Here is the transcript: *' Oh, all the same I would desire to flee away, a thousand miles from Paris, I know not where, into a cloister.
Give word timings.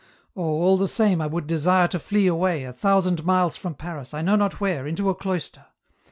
*' 0.21 0.35
Oh, 0.35 0.41
all 0.41 0.77
the 0.77 0.87
same 0.87 1.21
I 1.21 1.27
would 1.27 1.45
desire 1.45 1.87
to 1.89 1.99
flee 1.99 2.25
away, 2.25 2.63
a 2.63 2.73
thousand 2.73 3.23
miles 3.23 3.55
from 3.55 3.75
Paris, 3.75 4.15
I 4.15 4.23
know 4.23 4.35
not 4.35 4.59
where, 4.59 4.87
into 4.87 5.11
a 5.11 5.13
cloister. 5.13 5.67